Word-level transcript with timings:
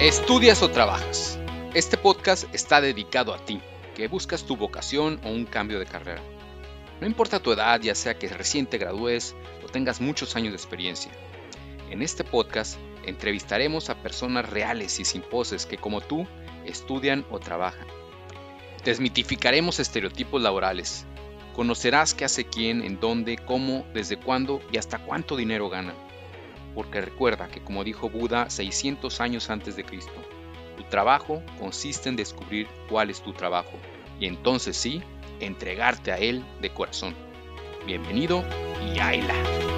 ¿Estudias 0.00 0.62
o 0.62 0.70
trabajas? 0.70 1.38
Este 1.74 1.98
podcast 1.98 2.44
está 2.54 2.80
dedicado 2.80 3.34
a 3.34 3.44
ti, 3.44 3.60
que 3.94 4.08
buscas 4.08 4.44
tu 4.44 4.56
vocación 4.56 5.20
o 5.24 5.28
un 5.28 5.44
cambio 5.44 5.78
de 5.78 5.84
carrera. 5.84 6.22
No 7.02 7.06
importa 7.06 7.38
tu 7.38 7.52
edad, 7.52 7.78
ya 7.82 7.94
sea 7.94 8.18
que 8.18 8.28
recién 8.28 8.64
te 8.64 8.78
gradúes 8.78 9.36
o 9.62 9.68
tengas 9.68 10.00
muchos 10.00 10.36
años 10.36 10.52
de 10.52 10.56
experiencia. 10.56 11.12
En 11.90 12.00
este 12.00 12.24
podcast 12.24 12.78
entrevistaremos 13.04 13.90
a 13.90 14.02
personas 14.02 14.48
reales 14.48 14.98
y 15.00 15.04
sin 15.04 15.20
poses 15.20 15.66
que 15.66 15.76
como 15.76 16.00
tú 16.00 16.26
estudian 16.64 17.26
o 17.30 17.38
trabajan. 17.38 17.86
Desmitificaremos 18.82 19.80
estereotipos 19.80 20.40
laborales. 20.40 21.04
Conocerás 21.54 22.14
qué 22.14 22.24
hace 22.24 22.46
quién, 22.46 22.80
en 22.80 23.00
dónde, 23.00 23.36
cómo, 23.36 23.84
desde 23.92 24.16
cuándo 24.16 24.62
y 24.72 24.78
hasta 24.78 24.98
cuánto 25.00 25.36
dinero 25.36 25.68
gana 25.68 25.92
porque 26.74 27.00
recuerda 27.00 27.48
que 27.48 27.60
como 27.60 27.84
dijo 27.84 28.08
Buda 28.08 28.50
600 28.50 29.20
años 29.20 29.50
antes 29.50 29.76
de 29.76 29.84
Cristo, 29.84 30.12
tu 30.76 30.84
trabajo 30.84 31.42
consiste 31.58 32.08
en 32.08 32.16
descubrir 32.16 32.68
cuál 32.88 33.10
es 33.10 33.22
tu 33.22 33.32
trabajo 33.32 33.72
y 34.18 34.26
entonces 34.26 34.76
sí, 34.76 35.02
entregarte 35.40 36.12
a 36.12 36.18
él 36.18 36.44
de 36.60 36.70
corazón. 36.70 37.14
Bienvenido 37.86 38.44
y 38.94 38.98
Ayla. 39.00 39.69